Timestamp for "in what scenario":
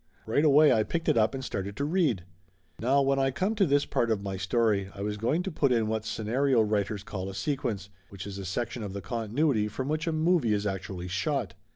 5.71-6.61